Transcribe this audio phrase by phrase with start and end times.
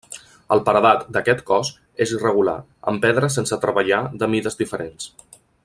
[0.53, 1.69] El paredat d'aquest cos
[2.05, 2.57] és irregular,
[2.93, 5.13] amb pedra sense treballar de mides diferents.